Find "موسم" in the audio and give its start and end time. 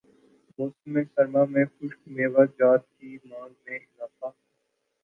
0.59-0.93